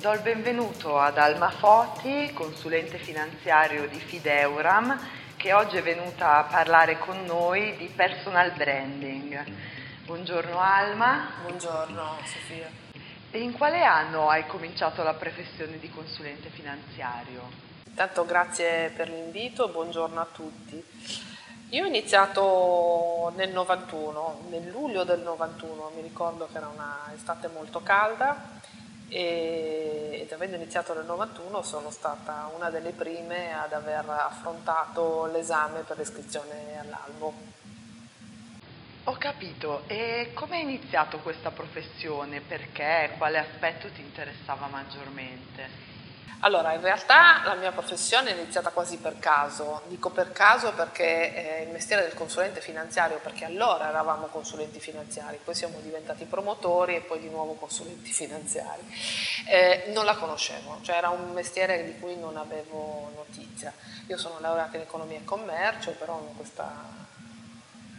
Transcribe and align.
Do 0.00 0.12
il 0.12 0.20
benvenuto 0.20 0.96
ad 0.96 1.18
Alma 1.18 1.50
Foti, 1.50 2.30
consulente 2.32 2.98
finanziario 2.98 3.88
di 3.88 3.98
Fideuram, 3.98 4.96
che 5.34 5.52
oggi 5.52 5.76
è 5.76 5.82
venuta 5.82 6.38
a 6.38 6.44
parlare 6.44 7.00
con 7.00 7.24
noi 7.24 7.76
di 7.76 7.88
personal 7.88 8.52
branding. 8.52 9.44
Buongiorno 10.04 10.56
Alma. 10.56 11.30
Buongiorno 11.42 12.18
Sofia. 12.22 12.70
E 13.32 13.40
in 13.40 13.50
quale 13.54 13.82
anno 13.82 14.28
hai 14.28 14.46
cominciato 14.46 15.02
la 15.02 15.14
professione 15.14 15.80
di 15.80 15.90
consulente 15.90 16.48
finanziario? 16.50 17.42
Intanto 17.88 18.24
grazie 18.24 18.90
per 18.90 19.08
l'invito, 19.08 19.66
buongiorno 19.66 20.20
a 20.20 20.28
tutti. 20.30 20.80
Io 21.70 21.82
ho 21.82 21.86
iniziato 21.88 23.32
nel 23.34 23.50
91, 23.50 24.44
nel 24.50 24.68
luglio 24.68 25.02
del 25.02 25.22
91, 25.22 25.90
mi 25.96 26.02
ricordo 26.02 26.46
che 26.52 26.56
era 26.56 26.68
una 26.68 27.10
estate 27.12 27.48
molto 27.48 27.82
calda 27.82 28.76
e, 29.08 30.20
ed 30.22 30.32
avendo 30.32 30.56
iniziato 30.56 30.94
nel 30.94 31.06
91 31.06 31.62
sono 31.62 31.90
stata 31.90 32.50
una 32.54 32.70
delle 32.70 32.92
prime 32.92 33.52
ad 33.54 33.72
aver 33.72 34.08
affrontato 34.08 35.26
l'esame 35.26 35.80
per 35.80 35.98
l'iscrizione 35.98 36.78
all'albo. 36.78 37.32
Ho 39.04 39.16
capito, 39.16 39.84
e 39.86 40.32
come 40.34 40.56
hai 40.56 40.62
iniziato 40.62 41.18
questa 41.20 41.50
professione? 41.50 42.42
Perché? 42.42 43.14
Quale 43.16 43.38
aspetto 43.38 43.88
ti 43.88 44.02
interessava 44.02 44.66
maggiormente? 44.66 45.96
Allora, 46.40 46.72
in 46.72 46.80
realtà 46.80 47.42
la 47.44 47.54
mia 47.54 47.72
professione 47.72 48.30
è 48.30 48.40
iniziata 48.40 48.70
quasi 48.70 48.98
per 48.98 49.18
caso. 49.18 49.82
Dico 49.88 50.10
per 50.10 50.30
caso 50.30 50.72
perché 50.72 51.58
eh, 51.58 51.62
il 51.62 51.70
mestiere 51.70 52.02
del 52.02 52.14
consulente 52.14 52.60
finanziario, 52.60 53.18
perché 53.20 53.44
allora 53.44 53.88
eravamo 53.88 54.26
consulenti 54.26 54.78
finanziari, 54.78 55.40
poi 55.42 55.54
siamo 55.54 55.80
diventati 55.80 56.24
promotori 56.26 56.94
e 56.94 57.00
poi 57.00 57.18
di 57.18 57.28
nuovo 57.28 57.54
consulenti 57.54 58.12
finanziari. 58.14 58.82
Eh, 59.48 59.90
non 59.92 60.04
la 60.04 60.14
conoscevo, 60.14 60.78
cioè 60.82 60.96
era 60.96 61.08
un 61.08 61.32
mestiere 61.32 61.84
di 61.84 61.98
cui 61.98 62.16
non 62.16 62.36
avevo 62.36 63.10
notizia. 63.16 63.72
Io 64.06 64.16
sono 64.16 64.38
laureata 64.38 64.76
in 64.76 64.82
economia 64.82 65.18
e 65.18 65.24
commercio, 65.24 65.90
però 65.92 66.18
questa, 66.36 66.72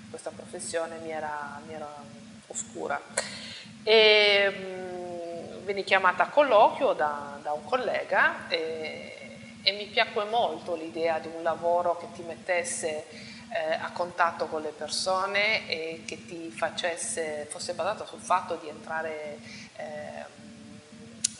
questa 0.10 0.32
professione 0.34 0.98
mi 1.00 1.12
era, 1.12 1.60
mi 1.68 1.74
era 1.74 1.94
oscura. 2.48 3.00
E, 3.84 4.50
mh, 4.50 5.09
venni 5.70 5.84
chiamata 5.84 6.24
a 6.24 6.30
colloquio 6.30 6.94
da 6.94 7.40
da 7.50 7.54
un 7.54 7.64
collega 7.66 8.48
e, 8.48 9.58
e 9.62 9.72
mi 9.74 9.86
piacque 9.86 10.26
molto 10.26 10.76
l'idea 10.76 11.20
di 11.20 11.28
un 11.28 11.42
lavoro 11.42 11.98
che 11.98 12.08
ti 12.14 12.22
mettesse 12.22 13.06
eh, 13.52 13.74
a 13.74 13.92
contatto 13.92 14.46
con 14.46 14.62
le 14.62 14.70
persone 14.70 15.68
e 15.68 16.04
che 16.06 16.26
ti 16.26 16.52
facesse, 16.52 17.48
fosse 17.50 17.74
basato 17.74 18.06
sul 18.06 18.20
fatto 18.20 18.56
di 18.56 18.70
entrare 18.70 19.38
eh, 19.76 20.26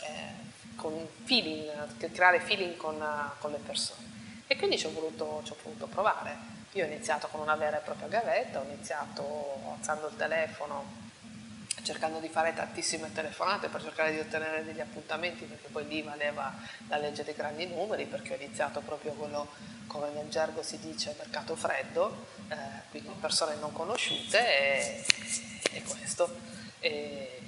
eh, 0.02 0.34
con 0.76 1.08
feeling, 1.24 2.12
creare 2.12 2.40
feeling 2.40 2.76
con, 2.76 2.98
con, 3.38 3.52
le 3.52 3.60
persone. 3.60 4.08
E 4.48 4.56
quindi 4.58 4.80
ci 4.80 4.88
ho, 4.88 4.92
voluto, 4.92 5.42
ci 5.46 5.52
ho 5.52 5.56
voluto 5.62 5.86
provare. 5.86 6.58
Io 6.74 6.84
ho 6.84 6.88
iniziato 6.88 7.28
con 7.28 7.42
una 7.42 7.56
vera 7.56 7.78
e 7.78 7.82
propria 7.82 8.08
gavetta, 8.08 8.60
ho 8.60 8.64
iniziato 8.64 9.60
alzando 9.76 10.08
il 10.08 10.16
telefono 10.16 11.09
cercando 11.90 12.20
di 12.20 12.30
fare 12.30 12.54
tantissime 12.54 13.12
telefonate 13.12 13.68
per 13.68 13.82
cercare 13.82 14.12
di 14.12 14.20
ottenere 14.20 14.64
degli 14.64 14.80
appuntamenti 14.80 15.46
perché 15.46 15.70
poi 15.70 15.88
lì 15.88 16.04
valeva 16.04 16.54
la 16.88 16.98
legge 16.98 17.24
dei 17.24 17.34
grandi 17.34 17.66
numeri 17.66 18.06
perché 18.06 18.34
ho 18.34 18.36
iniziato 18.36 18.82
proprio 18.82 19.14
quello 19.14 19.48
come 19.88 20.12
nel 20.12 20.30
gergo 20.30 20.62
si 20.62 20.78
dice 20.78 21.16
mercato 21.18 21.56
freddo 21.56 22.28
eh, 22.50 22.56
quindi 22.92 23.10
persone 23.20 23.56
non 23.56 23.74
conosciute 23.74 24.38
e, 24.38 25.06
e 25.72 25.82
questo. 25.82 26.32
E, 26.80 27.42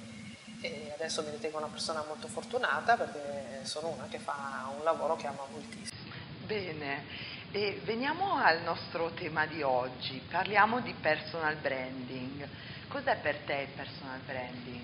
e, 0.60 0.90
adesso 0.92 1.22
mi 1.22 1.30
ritengo 1.30 1.58
una 1.58 1.68
persona 1.68 2.04
molto 2.04 2.26
fortunata 2.26 2.96
perché 2.96 3.60
sono 3.62 3.90
una 3.90 4.08
che 4.10 4.18
fa 4.18 4.72
un 4.76 4.82
lavoro 4.82 5.14
che 5.14 5.28
ama 5.28 5.46
moltissimo. 5.52 6.00
Bene 6.46 7.30
e 7.52 7.80
veniamo 7.84 8.38
al 8.42 8.62
nostro 8.62 9.10
tema 9.12 9.46
di 9.46 9.62
oggi. 9.62 10.20
Parliamo 10.28 10.80
di 10.80 10.94
personal 10.94 11.54
branding 11.54 12.48
Cos'è 12.92 13.16
per 13.16 13.36
te 13.46 13.54
il 13.54 13.68
personal 13.68 14.18
branding? 14.18 14.80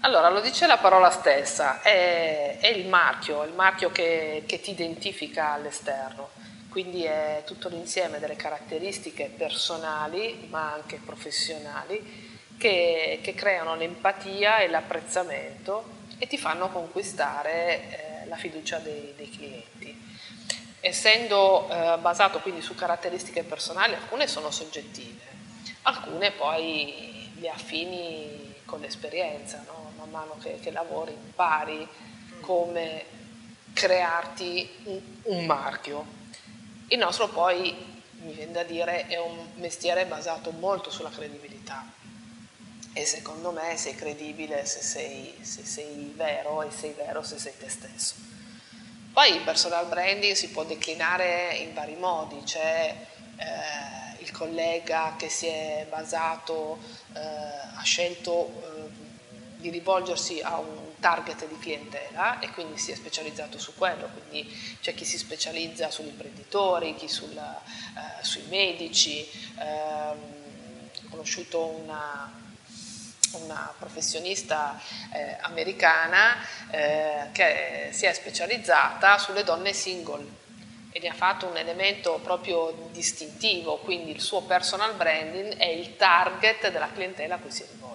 Allora, 0.00 0.28
lo 0.28 0.42
dice 0.42 0.66
la 0.66 0.76
parola 0.76 1.08
stessa, 1.08 1.80
è, 1.80 2.58
è 2.60 2.66
il 2.66 2.86
marchio, 2.86 3.44
il 3.44 3.54
marchio 3.54 3.90
che, 3.90 4.42
che 4.46 4.60
ti 4.60 4.72
identifica 4.72 5.52
all'esterno, 5.52 6.28
quindi 6.68 7.04
è 7.04 7.44
tutto 7.46 7.70
l'insieme 7.70 8.18
delle 8.18 8.36
caratteristiche 8.36 9.32
personali 9.34 10.48
ma 10.50 10.70
anche 10.70 11.00
professionali 11.02 12.52
che, 12.58 13.20
che 13.22 13.32
creano 13.32 13.74
l'empatia 13.74 14.58
e 14.58 14.68
l'apprezzamento 14.68 15.84
e 16.18 16.26
ti 16.26 16.36
fanno 16.36 16.68
conquistare 16.68 18.20
eh, 18.22 18.26
la 18.26 18.36
fiducia 18.36 18.80
dei, 18.80 19.14
dei 19.16 19.30
clienti. 19.30 19.98
Essendo 20.80 21.70
eh, 21.70 21.96
basato 22.02 22.40
quindi 22.40 22.60
su 22.60 22.74
caratteristiche 22.74 23.44
personali, 23.44 23.94
alcune 23.94 24.26
sono 24.26 24.50
soggettive, 24.50 25.37
alcune 25.82 26.32
poi 26.32 27.30
le 27.38 27.48
affini 27.48 28.54
con 28.64 28.80
l'esperienza, 28.80 29.62
no? 29.66 29.92
man 29.96 30.10
mano 30.10 30.36
che, 30.40 30.58
che, 30.60 30.70
lavori 30.70 31.12
impari 31.12 31.86
come 32.40 33.04
crearti 33.72 34.68
un, 34.84 35.00
un 35.24 35.46
marchio. 35.46 36.16
Il 36.88 36.98
nostro 36.98 37.28
poi, 37.28 37.74
mi 38.20 38.32
viene 38.32 38.52
da 38.52 38.62
dire, 38.62 39.06
è 39.06 39.18
un 39.18 39.46
mestiere 39.54 40.06
basato 40.06 40.50
molto 40.52 40.90
sulla 40.90 41.10
credibilità 41.10 41.96
e 42.92 43.04
secondo 43.04 43.52
me 43.52 43.76
sei 43.76 43.94
credibile 43.94 44.66
se 44.66 44.82
sei, 44.82 45.38
se 45.42 45.64
sei 45.64 46.12
vero 46.16 46.62
e 46.62 46.70
sei 46.70 46.92
vero 46.92 47.22
se 47.22 47.38
sei 47.38 47.56
te 47.56 47.68
stesso. 47.68 48.14
Poi 49.12 49.34
il 49.34 49.42
personal 49.42 49.86
branding 49.86 50.34
si 50.34 50.48
può 50.50 50.64
declinare 50.64 51.54
in 51.58 51.74
vari 51.74 51.94
modi, 51.94 52.42
c'è 52.42 52.94
eh, 53.36 54.07
il 54.28 54.32
collega 54.32 55.14
che 55.16 55.28
si 55.28 55.46
è 55.46 55.86
basato, 55.88 56.78
eh, 57.14 57.18
ha 57.18 57.82
scelto 57.82 58.50
eh, 58.62 59.06
di 59.56 59.70
rivolgersi 59.70 60.40
a 60.40 60.58
un 60.58 60.94
target 61.00 61.46
di 61.48 61.58
clientela 61.58 62.38
e 62.38 62.50
quindi 62.50 62.78
si 62.78 62.92
è 62.92 62.94
specializzato 62.94 63.58
su 63.58 63.74
quello, 63.74 64.08
quindi 64.08 64.76
c'è 64.80 64.94
chi 64.94 65.04
si 65.04 65.16
specializza 65.16 65.90
sugli 65.90 66.08
imprenditori, 66.08 66.94
chi 66.94 67.08
sul, 67.08 67.36
eh, 67.36 68.22
sui 68.24 68.44
medici, 68.48 69.26
ehm, 69.58 70.36
ho 71.04 71.08
conosciuto 71.10 71.64
una, 71.64 72.30
una 73.32 73.74
professionista 73.78 74.78
eh, 75.12 75.38
americana 75.40 76.36
eh, 76.70 77.28
che 77.32 77.88
si 77.92 78.04
è 78.04 78.12
specializzata 78.12 79.18
sulle 79.18 79.44
donne 79.44 79.72
single 79.72 80.46
e 80.90 81.00
ne 81.00 81.08
ha 81.08 81.14
fatto 81.14 81.46
un 81.46 81.56
elemento 81.56 82.18
proprio 82.22 82.88
distintivo, 82.92 83.78
quindi 83.78 84.10
il 84.10 84.20
suo 84.20 84.42
personal 84.42 84.94
branding 84.94 85.56
è 85.56 85.66
il 85.66 85.96
target 85.96 86.70
della 86.70 86.90
clientela 86.92 87.36
a 87.36 87.38
cui 87.38 87.50
si 87.50 87.64
rivolge. 87.70 87.87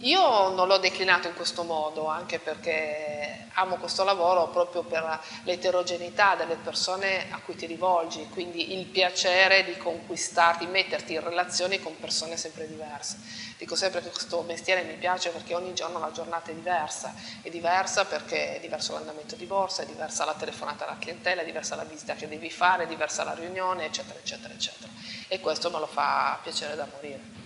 Io 0.00 0.50
non 0.50 0.68
l'ho 0.68 0.76
declinato 0.76 1.26
in 1.26 1.34
questo 1.34 1.62
modo, 1.62 2.06
anche 2.06 2.38
perché 2.38 3.46
amo 3.54 3.76
questo 3.76 4.04
lavoro 4.04 4.48
proprio 4.48 4.82
per 4.82 5.20
l'eterogeneità 5.44 6.34
delle 6.34 6.56
persone 6.56 7.30
a 7.30 7.40
cui 7.40 7.54
ti 7.54 7.64
rivolgi, 7.64 8.28
quindi 8.28 8.78
il 8.78 8.84
piacere 8.84 9.64
di 9.64 9.74
conquistarti, 9.78 10.66
metterti 10.66 11.14
in 11.14 11.24
relazioni 11.24 11.80
con 11.80 11.98
persone 11.98 12.36
sempre 12.36 12.68
diverse. 12.68 13.16
Dico 13.56 13.74
sempre 13.74 14.02
che 14.02 14.10
questo 14.10 14.42
mestiere 14.42 14.82
mi 14.82 14.96
piace 14.96 15.30
perché 15.30 15.54
ogni 15.54 15.72
giorno 15.72 15.98
la 15.98 16.12
giornata 16.12 16.50
è 16.50 16.54
diversa, 16.54 17.14
è 17.40 17.48
diversa 17.48 18.04
perché 18.04 18.56
è 18.56 18.60
diverso 18.60 18.92
l'andamento 18.92 19.34
di 19.34 19.46
borsa, 19.46 19.82
è 19.82 19.86
diversa 19.86 20.26
la 20.26 20.34
telefonata 20.34 20.86
alla 20.86 20.98
clientela, 20.98 21.40
è 21.40 21.44
diversa 21.46 21.74
la 21.74 21.84
visita 21.84 22.14
che 22.14 22.28
devi 22.28 22.50
fare, 22.50 22.84
è 22.84 22.86
diversa 22.86 23.24
la 23.24 23.32
riunione, 23.32 23.86
eccetera, 23.86 24.18
eccetera, 24.18 24.52
eccetera. 24.52 24.92
E 25.28 25.40
questo 25.40 25.70
me 25.70 25.78
lo 25.78 25.86
fa 25.86 26.38
piacere 26.42 26.76
da 26.76 26.86
morire. 26.92 27.45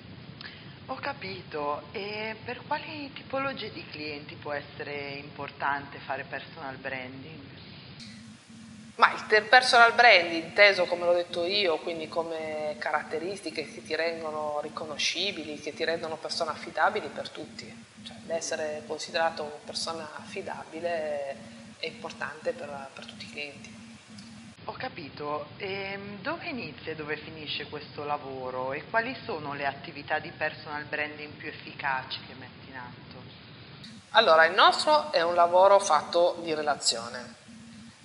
Ho 0.91 0.97
capito, 0.97 1.83
e 1.93 2.35
per 2.45 2.63
quali 2.67 3.13
tipologie 3.13 3.71
di 3.71 3.87
clienti 3.93 4.35
può 4.35 4.51
essere 4.51 5.11
importante 5.11 5.99
fare 5.99 6.25
personal 6.29 6.75
branding? 6.79 7.41
Ma 8.97 9.13
il 9.15 9.43
personal 9.45 9.95
branding, 9.95 10.43
inteso 10.43 10.87
come 10.87 11.05
l'ho 11.05 11.13
detto 11.13 11.45
io, 11.45 11.79
quindi 11.79 12.09
come 12.09 12.75
caratteristiche 12.81 13.73
che 13.73 13.85
ti 13.85 13.95
rendono 13.95 14.59
riconoscibili, 14.61 15.61
che 15.61 15.73
ti 15.73 15.85
rendono 15.85 16.17
persona 16.17 16.51
affidabili 16.51 17.07
per 17.07 17.29
tutti. 17.29 17.73
Cioè, 18.05 18.17
l'essere 18.27 18.83
considerato 18.85 19.61
persona 19.65 20.11
affidabile 20.17 21.37
è 21.79 21.87
importante 21.87 22.51
per, 22.51 22.89
per 22.93 23.07
tutti 23.07 23.27
i 23.27 23.31
clienti. 23.31 23.80
Ho 24.71 24.75
capito. 24.75 25.47
E 25.57 25.95
ehm, 25.95 26.21
dove 26.21 26.47
inizia 26.47 26.93
e 26.93 26.95
dove 26.95 27.17
finisce 27.17 27.69
questo 27.69 28.05
lavoro 28.05 28.73
e 28.73 28.85
quali 28.89 29.17
sono 29.25 29.53
le 29.53 29.67
attività 29.67 30.21
di 30.21 30.31
personal 30.31 30.85
branding 30.85 31.33
più 31.33 31.49
efficaci 31.49 32.21
che 32.25 32.35
metti 32.35 32.69
in 32.69 32.77
atto? 32.77 33.21
Allora, 34.11 34.45
il 34.45 34.55
nostro 34.55 35.11
è 35.11 35.23
un 35.23 35.35
lavoro 35.35 35.81
fatto 35.81 36.39
di 36.43 36.55
relazione. 36.55 37.35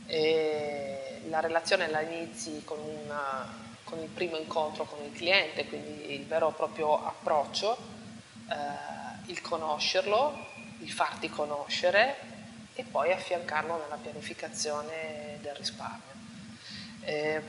E 0.07 1.21
la 1.29 1.39
relazione 1.39 1.87
la 1.87 2.01
inizi 2.01 2.63
con, 2.65 2.79
una, 2.79 3.47
con, 3.83 3.99
il 3.99 4.09
primo 4.09 4.35
incontro 4.35 4.85
con 4.85 5.03
il 5.05 5.13
cliente, 5.13 5.67
quindi 5.67 6.15
il 6.15 6.25
vero 6.25 6.49
e 6.49 6.53
proprio 6.53 7.05
approccio, 7.05 7.77
eh, 8.49 9.29
il 9.29 9.39
conoscerlo, 9.39 10.47
il 10.79 10.89
farti 10.89 11.29
conoscere 11.29 12.17
e 12.73 12.83
poi 12.85 13.11
affiancarlo 13.11 13.77
nella 13.77 13.97
pianificazione 14.01 15.37
del 15.43 15.53
risparmio. 15.53 16.14
Eh, 17.05 17.41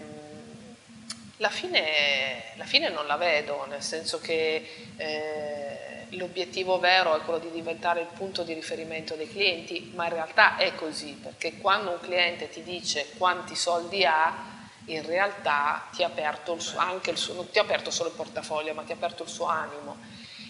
la, 1.39 1.49
fine, 1.49 2.43
la, 2.57 2.65
fine, 2.65 2.91
non 2.91 3.07
la 3.07 3.17
vedo, 3.17 3.65
nel 3.69 3.83
senso 3.83 4.21
che 4.21 4.91
eh, 4.97 6.07
l'obiettivo 6.11 6.79
vero 6.79 7.17
è 7.17 7.21
quello 7.21 7.39
di 7.39 7.51
diventare 7.51 8.01
il 8.01 8.07
punto 8.07 8.43
di 8.43 8.53
riferimento 8.53 9.15
dei 9.15 9.29
clienti, 9.29 9.93
ma 9.95 10.05
in 10.05 10.13
realtà 10.13 10.57
è 10.57 10.75
così, 10.75 11.19
perché 11.21 11.57
quando 11.57 11.91
un 11.91 12.01
cliente 12.01 12.51
ti 12.51 12.63
dice 12.63 13.09
quanti 13.17 13.57
soldi 13.57 14.05
ha, 14.05 14.55
in 14.87 15.05
realtà 15.05 15.89
ti 15.93 16.03
ha 16.03 16.07
aperto, 16.07 16.55
il 16.55 16.61
suo, 16.61 16.79
anche 16.79 17.11
il 17.11 17.17
suo, 17.17 17.35
non 17.35 17.51
ti 17.51 17.59
ha 17.59 17.63
aperto 17.63 17.91
solo 17.91 18.11
il 18.11 18.15
portafoglio, 18.15 18.75
ma 18.75 18.83
ti 18.83 18.93
ha 18.93 18.97
aperto 18.97 19.23
il 19.23 19.31
suo 19.31 19.47
animo. 19.47 19.97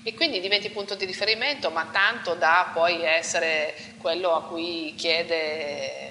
E 0.02 0.14
quindi 0.14 0.40
diventi 0.40 0.70
punto 0.70 0.94
di 0.94 1.04
riferimento, 1.04 1.70
ma 1.70 1.88
tanto 1.92 2.34
da 2.34 2.70
poi 2.72 3.02
essere 3.02 3.74
quello 4.00 4.34
a 4.34 4.44
cui 4.44 4.94
chiede 4.96 6.05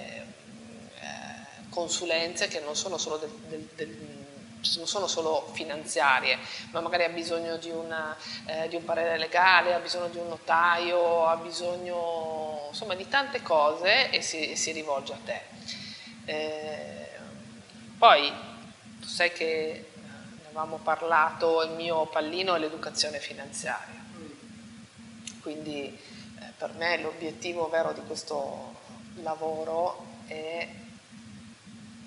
consulenze 1.75 2.47
che 2.47 2.61
non 2.61 2.73
sono 2.73 2.97
solo 2.97 3.17
del, 3.17 3.29
del, 3.49 3.69
del 3.75 4.23
non 4.77 4.87
sono 4.87 5.05
solo 5.05 5.47
finanziarie, 5.53 6.39
ma 6.71 6.81
magari 6.81 7.03
ha 7.03 7.09
bisogno 7.09 7.57
di, 7.57 7.69
una, 7.69 8.17
eh, 8.47 8.67
di, 8.67 8.75
un 8.75 8.83
parere 8.83 9.19
legale, 9.19 9.75
ha 9.75 9.79
bisogno 9.79 10.07
di 10.07 10.17
un 10.17 10.27
notaio, 10.27 11.27
ha 11.27 11.35
bisogno 11.35 12.65
insomma 12.69 12.95
di 12.95 13.07
tante 13.07 13.43
cose 13.43 14.09
e 14.09 14.23
si, 14.23 14.55
si 14.55 14.71
rivolge 14.71 15.13
a 15.13 15.17
te. 15.23 15.41
Eh, 16.25 17.09
poi 17.99 18.33
tu 18.99 19.07
sai 19.07 19.31
che 19.31 19.91
avevamo 20.45 20.77
parlato, 20.77 21.61
il 21.61 21.71
mio 21.71 22.07
pallino 22.07 22.55
è 22.55 22.59
l'educazione 22.59 23.19
finanziaria. 23.19 24.03
Quindi 25.41 25.85
eh, 25.85 26.51
per 26.57 26.73
me 26.73 26.97
l'obiettivo 26.97 27.69
vero 27.69 27.93
di 27.93 28.01
questo 28.07 28.73
lavoro 29.21 30.13
è 30.25 30.67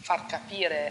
far 0.09 0.25
capire 0.25 0.91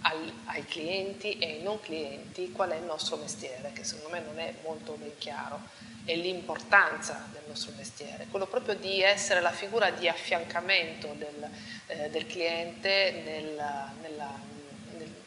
al, 0.00 0.32
ai 0.46 0.64
clienti 0.64 1.36
e 1.36 1.56
ai 1.56 1.62
non 1.62 1.78
clienti 1.82 2.50
qual 2.50 2.70
è 2.70 2.76
il 2.76 2.84
nostro 2.84 3.16
mestiere, 3.16 3.72
che 3.74 3.84
secondo 3.84 4.08
me 4.08 4.22
non 4.24 4.38
è 4.38 4.54
molto 4.62 4.94
ben 4.94 5.12
chiaro, 5.18 5.60
e 6.06 6.16
l'importanza 6.16 7.28
del 7.30 7.42
nostro 7.46 7.72
mestiere, 7.76 8.26
quello 8.30 8.46
proprio 8.46 8.74
di 8.74 9.02
essere 9.02 9.42
la 9.42 9.50
figura 9.50 9.90
di 9.90 10.08
affiancamento 10.08 11.14
del, 11.18 11.50
eh, 11.88 12.08
del 12.08 12.26
cliente 12.26 13.20
nel, 13.22 13.62
nella, 14.00 14.32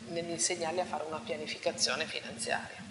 nell'insegnargli 0.08 0.80
a 0.80 0.86
fare 0.86 1.04
una 1.04 1.20
pianificazione 1.20 2.08
finanziaria. 2.08 2.90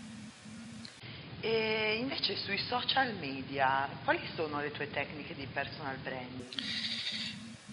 E 1.40 1.96
invece 1.98 2.36
sui 2.36 2.58
social 2.68 3.14
media, 3.14 3.88
quali 4.04 4.20
sono 4.36 4.60
le 4.60 4.70
tue 4.70 4.88
tecniche 4.92 5.34
di 5.34 5.46
personal 5.46 5.96
branding? 5.96 6.54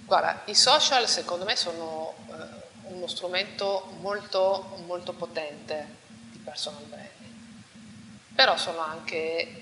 Guarda, 0.08 0.44
i 0.46 0.56
social 0.56 1.06
secondo 1.06 1.44
me 1.44 1.58
sono 1.58 2.14
eh, 2.30 2.94
uno 2.94 3.08
strumento 3.08 3.90
molto, 4.00 4.78
molto 4.86 5.12
potente 5.12 5.86
di 6.32 6.38
personal 6.38 6.82
branding, 6.84 7.34
però 8.34 8.56
sono 8.56 8.80
anche 8.80 9.14
eh, 9.16 9.56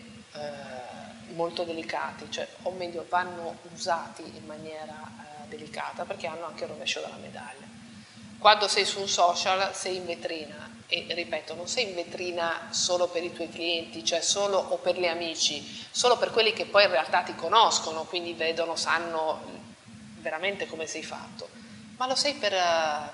molto 1.34 1.64
delicati, 1.64 2.30
cioè, 2.30 2.48
o 2.62 2.70
meglio 2.70 3.08
vanno 3.10 3.58
usati 3.74 4.22
in 4.22 4.46
maniera 4.46 4.94
eh, 4.94 5.48
delicata 5.48 6.06
perché 6.06 6.28
hanno 6.28 6.46
anche 6.46 6.66
il 6.66 6.70
rovescio 6.70 7.00
della 7.00 7.18
medaglia. 7.20 7.66
Quando 8.38 8.68
sei 8.68 8.86
su 8.86 9.00
un 9.00 9.08
social 9.08 9.74
sei 9.74 9.96
in 9.96 10.06
vetrina 10.06 10.74
e 10.86 11.08
ripeto, 11.10 11.56
non 11.56 11.68
sei 11.68 11.86
in 11.86 11.96
vetrina 11.96 12.68
solo 12.70 13.08
per 13.08 13.24
i 13.24 13.34
tuoi 13.34 13.50
clienti, 13.50 14.06
cioè 14.06 14.22
solo 14.22 14.60
o 14.60 14.78
per 14.78 15.00
gli 15.00 15.08
amici, 15.08 15.88
solo 15.90 16.18
per 16.18 16.30
quelli 16.30 16.54
che 16.54 16.66
poi 16.66 16.84
in 16.84 16.92
realtà 16.92 17.24
ti 17.24 17.34
conoscono, 17.34 18.04
quindi 18.04 18.34
vedono, 18.34 18.76
sanno 18.76 19.55
veramente 20.26 20.66
come 20.66 20.88
sei 20.88 21.04
fatto, 21.04 21.48
ma 21.98 22.08
lo 22.08 22.16
sei 22.16 22.34
per, 22.34 22.52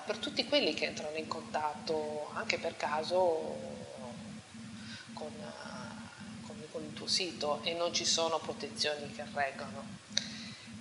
per 0.06 0.16
tutti 0.16 0.46
quelli 0.46 0.74
che 0.74 0.86
entrano 0.86 1.18
in 1.18 1.28
contatto 1.28 2.32
anche 2.36 2.58
per 2.58 2.78
caso 2.78 3.58
con, 5.14 5.34
con, 6.48 6.56
con 6.72 6.82
il 6.82 6.94
tuo 6.94 7.08
sito 7.08 7.60
e 7.64 7.74
non 7.74 7.94
ci 7.94 8.06
sono 8.06 8.40
protezioni 8.40 9.12
che 9.12 9.26
reggono. 9.34 10.00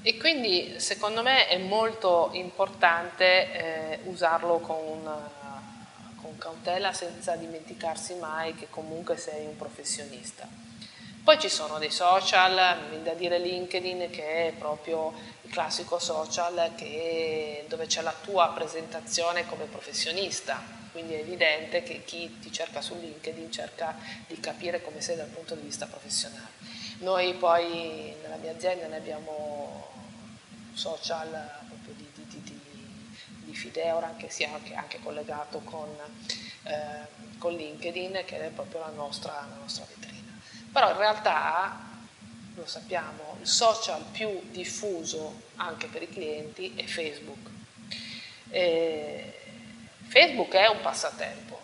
E 0.03 0.17
quindi 0.19 0.79
secondo 0.79 1.23
me 1.23 1.49
è 1.49 1.59
molto 1.59 2.31
importante 2.35 3.53
eh, 3.53 3.99
usarlo 4.05 4.61
con, 4.61 5.03
con, 6.23 6.39
cautela 6.39 6.93
senza 6.93 7.35
dimenticarsi 7.35 8.15
mai 8.15 8.55
che 8.55 8.69
comunque 8.71 9.17
sei 9.17 9.45
un 9.47 9.57
professionista. 9.57 10.49
Poi 11.23 11.39
ci 11.39 11.49
sono 11.49 11.79
dei 11.79 11.91
social, 11.91 12.79
mi 12.83 12.89
viene 12.89 13.05
da 13.05 13.15
dire 13.15 13.39
LinkedIn 13.39 14.11
che 14.11 14.49
è 14.49 14.53
proprio 14.53 15.13
il 15.43 15.51
classico 15.51 15.99
social 15.99 16.73
che, 16.77 17.65
dove 17.69 17.87
c'è 17.87 18.01
la 18.01 18.15
tua 18.23 18.49
presentazione 18.55 19.47
come 19.47 19.67
professionista, 19.67 20.63
quindi 20.93 21.15
è 21.15 21.19
evidente 21.19 21.83
che 21.83 22.05
chi 22.05 22.39
ti 22.41 22.51
cerca 22.51 22.81
su 22.81 22.95
LinkedIn 22.99 23.53
cerca 23.53 23.97
di 24.27 24.41
capire 24.41 24.83
come 24.83 25.01
sei 25.01 25.17
dal 25.17 25.29
punto 25.29 25.55
di 25.55 25.61
vista 25.61 25.87
professionale. 25.87 26.49
Noi 26.99 27.35
poi 27.35 28.15
nella 28.23 28.37
mia 28.37 28.53
azienda 28.53 28.87
ne 28.87 28.97
abbiamo 28.97 29.89
social 30.73 31.29
proprio 31.69 31.95
di, 31.95 32.09
di, 32.15 32.43
di, 32.43 32.61
di 33.45 33.55
Fideora 33.55 34.15
che 34.17 34.31
sia 34.31 34.53
anche, 34.53 34.75
anche 34.75 35.01
collegato 35.03 35.61
con, 35.61 35.89
eh, 36.65 37.07
con, 37.39 37.55
LinkedIn 37.55 38.23
che 38.27 38.47
è 38.47 38.51
proprio 38.51 38.81
la 38.81 38.93
nostra, 38.95 39.47
la 39.49 39.57
nostra 39.61 39.85
vetrina. 39.87 40.30
Però 40.73 40.91
in 40.91 40.97
realtà 40.97 41.79
lo 42.55 42.67
sappiamo, 42.67 43.37
il 43.41 43.47
social 43.47 44.03
più 44.13 44.41
diffuso 44.51 45.43
anche 45.57 45.87
per 45.87 46.03
i 46.03 46.09
clienti 46.09 46.75
è 46.77 46.85
Facebook. 46.85 47.49
E 48.51 49.35
Facebook 50.09 50.53
è 50.53 50.69
un 50.69 50.81
passatempo, 50.81 51.61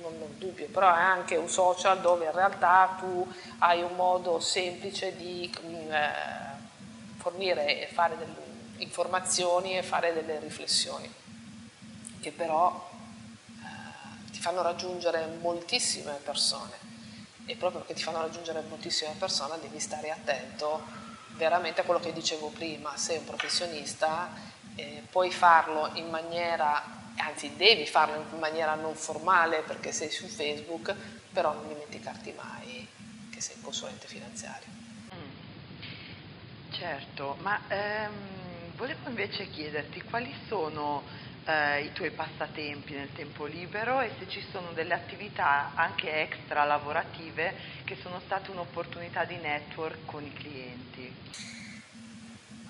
non 0.00 0.12
ho 0.20 0.30
dubbio, 0.38 0.66
però 0.68 0.94
è 0.94 1.00
anche 1.00 1.36
un 1.36 1.48
social 1.48 2.00
dove 2.00 2.26
in 2.26 2.32
realtà 2.32 2.96
tu 2.98 3.30
hai 3.58 3.82
un 3.82 3.94
modo 3.94 4.40
semplice 4.40 5.16
di 5.16 5.52
mm, 5.60 5.92
eh, 5.92 6.12
fornire 7.16 7.82
e 7.82 7.92
fare 7.92 8.16
delle 8.16 8.46
informazioni 8.78 9.76
e 9.76 9.82
fare 9.82 10.14
delle 10.14 10.38
riflessioni 10.38 11.12
che 12.20 12.30
però 12.30 12.88
eh, 13.58 14.30
ti 14.30 14.38
fanno 14.38 14.62
raggiungere 14.62 15.26
moltissime 15.40 16.12
persone 16.22 16.87
e 17.48 17.56
proprio 17.56 17.80
perché 17.80 17.94
ti 17.94 18.02
fanno 18.02 18.20
raggiungere 18.20 18.62
moltissime 18.68 19.14
persone 19.18 19.58
devi 19.58 19.80
stare 19.80 20.10
attento 20.10 20.82
veramente 21.36 21.80
a 21.80 21.84
quello 21.84 21.98
che 21.98 22.12
dicevo 22.12 22.48
prima, 22.48 22.94
sei 22.96 23.16
un 23.18 23.24
professionista 23.24 24.28
eh, 24.74 25.02
puoi 25.10 25.30
farlo 25.30 25.90
in 25.94 26.10
maniera, 26.10 26.84
anzi 27.16 27.56
devi 27.56 27.86
farlo 27.86 28.16
in 28.16 28.38
maniera 28.38 28.74
non 28.74 28.94
formale 28.94 29.62
perché 29.62 29.92
sei 29.92 30.10
su 30.10 30.26
Facebook, 30.26 30.94
però 31.32 31.54
non 31.54 31.68
dimenticarti 31.68 32.34
mai 32.36 32.86
che 33.30 33.40
sei 33.40 33.56
un 33.56 33.62
consulente 33.62 34.06
finanziario. 34.06 34.68
Mm. 35.14 36.72
Certo, 36.72 37.36
ma 37.40 37.60
ehm 37.68 38.48
Volevo 38.78 39.08
invece 39.08 39.50
chiederti 39.50 40.02
quali 40.02 40.32
sono 40.46 41.02
eh, 41.48 41.84
i 41.84 41.92
tuoi 41.92 42.10
passatempi 42.10 42.92
nel 42.92 43.10
tempo 43.14 43.46
libero 43.46 44.00
e 44.00 44.10
se 44.18 44.28
ci 44.28 44.44
sono 44.52 44.72
delle 44.72 44.92
attività 44.92 45.72
anche 45.74 46.20
extra 46.20 46.64
lavorative 46.64 47.54
che 47.84 47.96
sono 48.02 48.20
state 48.24 48.50
un'opportunità 48.50 49.24
di 49.24 49.36
network 49.36 50.04
con 50.04 50.22
i 50.22 50.32
clienti. 50.34 51.16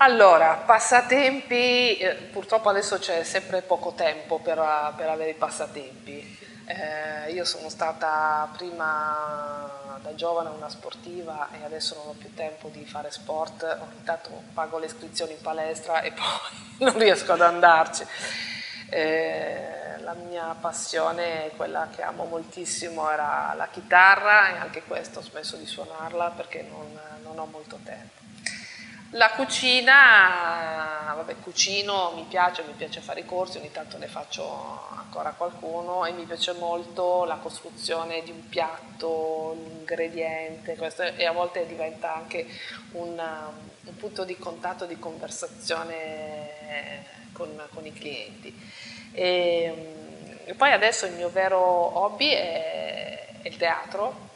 Allora, 0.00 0.62
passatempi, 0.64 1.96
eh, 1.96 2.14
purtroppo 2.30 2.68
adesso 2.68 2.98
c'è 2.98 3.24
sempre 3.24 3.62
poco 3.62 3.94
tempo 3.94 4.38
per, 4.38 4.54
per 4.96 5.08
avere 5.08 5.30
i 5.30 5.34
passatempi. 5.34 6.36
Eh, 6.66 7.32
io 7.32 7.44
sono 7.44 7.68
stata 7.68 8.48
prima 8.56 9.98
da 10.00 10.14
giovane 10.14 10.50
una 10.50 10.68
sportiva 10.68 11.48
e 11.50 11.64
adesso 11.64 11.96
non 11.96 12.08
ho 12.08 12.12
più 12.16 12.32
tempo 12.34 12.68
di 12.68 12.84
fare 12.84 13.10
sport, 13.10 13.64
ogni 13.80 14.04
tanto 14.04 14.30
pago 14.54 14.78
le 14.78 14.86
iscrizioni 14.86 15.32
in 15.32 15.40
palestra 15.40 16.02
e 16.02 16.12
poi 16.14 16.86
non 16.86 16.96
riesco 16.96 17.32
ad 17.32 17.40
andarci. 17.40 18.06
Eh, 18.90 19.98
la 20.00 20.14
mia 20.14 20.56
passione, 20.58 21.50
quella 21.56 21.88
che 21.94 22.02
amo 22.02 22.24
moltissimo, 22.24 23.10
era 23.10 23.52
la 23.54 23.68
chitarra 23.68 24.54
e 24.54 24.58
anche 24.58 24.82
questo 24.82 25.18
ho 25.18 25.22
smesso 25.22 25.56
di 25.56 25.66
suonarla 25.66 26.30
perché 26.30 26.62
non, 26.62 26.98
non 27.22 27.38
ho 27.38 27.46
molto 27.46 27.78
tempo. 27.84 28.18
La 29.12 29.30
cucina, 29.30 31.14
vabbè, 31.14 31.36
cucino, 31.40 32.12
mi 32.14 32.24
piace, 32.28 32.62
mi 32.64 32.74
piace 32.74 33.00
fare 33.00 33.20
i 33.20 33.24
corsi, 33.24 33.56
ogni 33.56 33.72
tanto 33.72 33.96
ne 33.96 34.06
faccio 34.06 34.86
ancora 34.96 35.30
qualcuno 35.30 36.04
e 36.04 36.12
mi 36.12 36.24
piace 36.24 36.52
molto 36.52 37.24
la 37.24 37.36
costruzione 37.36 38.22
di 38.22 38.30
un 38.30 38.46
piatto, 38.50 39.56
l'ingrediente, 39.62 40.76
questo, 40.76 41.02
e 41.02 41.24
a 41.24 41.32
volte 41.32 41.66
diventa 41.66 42.14
anche 42.14 42.46
un, 42.92 43.18
un 43.84 43.96
punto 43.96 44.24
di 44.24 44.36
contatto, 44.36 44.84
di 44.84 44.98
conversazione 44.98 46.47
con, 47.32 47.48
con 47.72 47.86
i 47.86 47.92
clienti. 47.92 48.54
E, 49.12 50.42
e, 50.44 50.54
poi 50.54 50.72
adesso 50.72 51.06
il 51.06 51.12
mio 51.12 51.30
vero 51.30 51.58
hobby 51.58 52.30
è, 52.30 53.26
è 53.42 53.48
il 53.48 53.56
teatro 53.56 54.26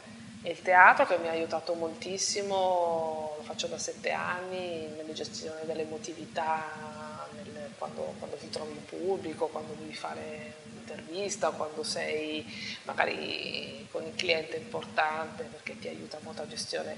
E 0.45 0.51
il 0.51 0.61
teatro 0.61 1.05
che 1.05 1.17
mi 1.17 1.29
ha 1.29 1.31
aiutato 1.31 1.73
moltissimo, 1.73 3.35
lo 3.37 3.43
faccio 3.43 3.67
da 3.67 3.77
sette 3.77 4.11
anni, 4.11 4.87
nella 4.97 5.13
gestione 5.13 5.61
dell'emotività, 5.65 7.27
nel, 7.31 7.69
quando, 7.77 8.13
quando 8.19 8.35
ti 8.35 8.49
trovi 8.49 8.71
in 8.71 8.83
pubblico, 8.83 9.47
quando 9.47 9.73
devi 9.79 9.93
fare 9.93 10.55
un'intervista, 10.69 11.51
quando 11.51 11.83
sei 11.83 12.45
magari 12.83 13.87
con 13.89 14.03
il 14.05 14.15
cliente 14.15 14.57
importante, 14.57 15.43
perché 15.43 15.79
ti 15.79 15.87
aiuta 15.87 16.17
molto 16.23 16.41
a 16.41 16.47
gestione 16.47 16.97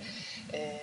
eh, 0.49 0.79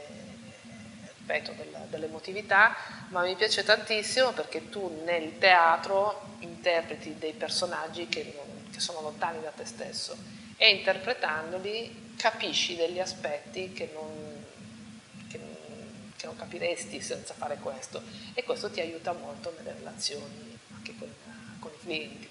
ripeto, 1.22 1.54
dell'emotività, 1.88 2.74
ma 3.08 3.22
mi 3.22 3.36
piace 3.36 3.62
tantissimo 3.62 4.32
perché 4.32 4.68
tu 4.68 5.02
nel 5.04 5.38
teatro 5.38 6.36
interpreti 6.40 7.16
dei 7.18 7.32
personaggi 7.32 8.08
che, 8.08 8.34
non, 8.36 8.70
che 8.70 8.80
sono 8.80 9.00
lontani 9.00 9.40
da 9.40 9.50
te 9.50 9.64
stesso 9.64 10.16
e 10.56 10.70
interpretandoli 10.70 12.14
capisci 12.16 12.76
degli 12.76 12.98
aspetti 12.98 13.72
che 13.72 13.90
non, 13.94 14.44
che, 15.28 15.40
che 16.16 16.26
non 16.26 16.36
capiresti 16.36 17.00
senza 17.00 17.34
fare 17.34 17.56
questo 17.56 18.02
e 18.34 18.42
questo 18.44 18.70
ti 18.70 18.80
aiuta 18.80 19.12
molto 19.12 19.52
nelle 19.56 19.74
relazioni 19.78 20.58
anche 20.74 20.94
con, 20.98 21.12
con 21.60 21.70
i 21.72 21.78
clienti. 21.78 22.28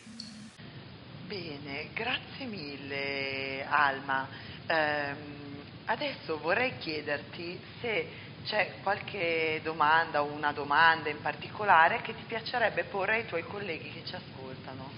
Bene, 1.27 1.88
grazie 1.93 2.45
mille 2.45 3.65
Alma. 3.65 4.27
Um, 4.67 5.63
adesso 5.86 6.38
vorrei 6.39 6.77
chiederti 6.77 7.60
se 7.79 8.30
c'è 8.45 8.74
qualche 8.83 9.60
domanda 9.63 10.21
o 10.21 10.25
una 10.25 10.51
domanda 10.51 11.10
in 11.10 11.21
particolare 11.21 12.01
che 12.01 12.15
ti 12.15 12.24
piacerebbe 12.27 12.83
porre 12.83 13.15
ai 13.15 13.25
tuoi 13.25 13.43
colleghi 13.43 13.91
che 13.91 14.03
ci 14.05 14.15
ascoltano? 14.15 14.89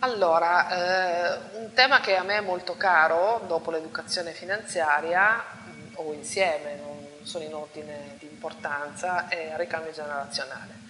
Allora, 0.00 0.68
eh, 0.68 1.58
un 1.58 1.72
tema 1.72 2.00
che 2.00 2.16
a 2.16 2.22
me 2.22 2.36
è 2.36 2.40
molto 2.40 2.76
caro 2.76 3.42
dopo 3.46 3.70
l'educazione 3.70 4.32
finanziaria, 4.32 5.42
mm, 5.66 5.92
o 5.94 6.12
insieme, 6.12 6.76
non 6.76 7.06
sono 7.22 7.44
in 7.44 7.54
ordine 7.54 8.16
di 8.18 8.26
importanza, 8.26 9.28
è 9.28 9.50
il 9.52 9.56
ricambio 9.56 9.92
generazionale. 9.92 10.82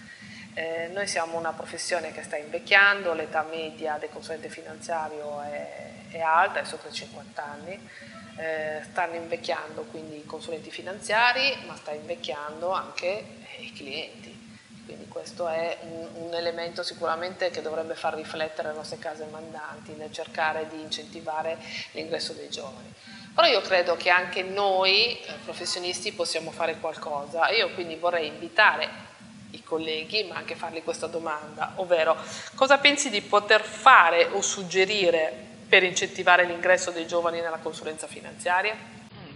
Eh, 0.53 0.89
noi 0.93 1.07
siamo 1.07 1.37
una 1.37 1.53
professione 1.53 2.11
che 2.11 2.23
sta 2.23 2.35
invecchiando, 2.35 3.13
l'età 3.13 3.43
media 3.49 3.97
del 3.97 4.09
consulente 4.09 4.49
finanziario 4.49 5.41
è, 5.41 5.94
è 6.09 6.19
alta, 6.19 6.59
è 6.59 6.65
sopra 6.65 6.89
i 6.89 6.93
50 6.93 7.43
anni 7.43 7.89
eh, 8.37 8.81
stanno 8.89 9.15
invecchiando 9.15 9.83
quindi 9.83 10.17
i 10.17 10.25
consulenti 10.25 10.69
finanziari, 10.69 11.55
ma 11.65 11.75
sta 11.75 11.91
invecchiando 11.91 12.71
anche 12.71 13.07
eh, 13.07 13.61
i 13.63 13.71
clienti. 13.71 14.43
Quindi 14.85 15.07
questo 15.07 15.47
è 15.47 15.79
un, 15.81 16.07
un, 16.25 16.33
elemento 16.33 16.83
sicuramente 16.83 17.49
che 17.49 17.61
dovrebbe 17.61 17.95
far 17.95 18.13
riflettere 18.13 18.67
le 18.69 18.75
nostre 18.75 18.99
case 18.99 19.25
mandanti 19.31 19.93
nel 19.93 20.11
cercare 20.11 20.67
di 20.69 20.79
incentivare 20.79 21.57
l'ingresso 21.91 22.33
dei 22.33 22.49
giovani. 22.49 22.93
Però 23.33 23.47
io 23.47 23.61
credo 23.61 23.95
che 23.95 24.09
anche 24.09 24.43
noi 24.43 25.19
eh, 25.19 25.33
professionisti 25.43 26.11
possiamo 26.11 26.51
fare 26.51 26.77
qualcosa. 26.79 27.49
Io 27.49 27.71
quindi 27.71 27.95
vorrei 27.95 28.27
invitare 28.27 29.03
i 29.51 29.63
colleghi, 29.63 30.25
ma 30.25 30.35
anche 30.35 30.55
fargli 30.55 30.83
questa 30.83 31.07
domanda, 31.07 31.71
ovvero 31.75 32.17
cosa 32.55 32.77
pensi 32.77 33.09
di 33.09 33.21
poter 33.21 33.63
fare 33.63 34.25
o 34.25 34.41
suggerire 34.41 35.44
per 35.67 35.83
incentivare 35.83 36.45
l'ingresso 36.45 36.91
dei 36.91 37.07
giovani 37.07 37.41
nella 37.41 37.57
consulenza 37.57 38.07
finanziaria? 38.07 38.75
Mm. 38.75 39.35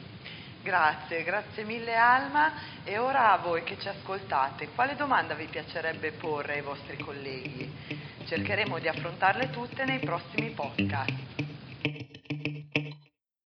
Grazie, 0.61 1.23
grazie 1.23 1.63
mille 1.63 1.95
Alma. 1.95 2.53
E 2.83 2.97
ora 2.97 3.31
a 3.31 3.37
voi 3.37 3.63
che 3.63 3.77
ci 3.79 3.87
ascoltate, 3.87 4.69
quale 4.75 4.95
domanda 4.95 5.33
vi 5.33 5.45
piacerebbe 5.45 6.11
porre 6.11 6.53
ai 6.53 6.61
vostri 6.61 6.97
colleghi? 6.97 7.71
Cercheremo 8.25 8.79
di 8.79 8.87
affrontarle 8.87 9.49
tutte 9.49 9.85
nei 9.85 9.99
prossimi 9.99 10.49
podcast. 10.49 11.48